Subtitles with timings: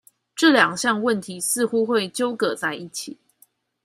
[0.35, 3.19] 這兩項問題似乎會糾葛在一起